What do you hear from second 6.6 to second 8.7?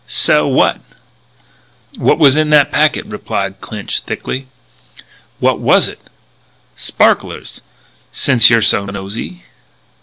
"Sparklers since you're